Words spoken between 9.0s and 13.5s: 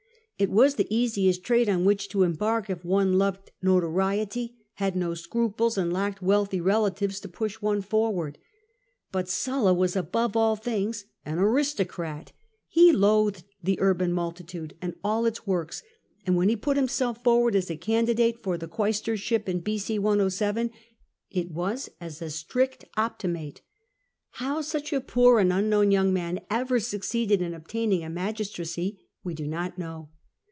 But Sulla was above all things an aristocrat: he loathed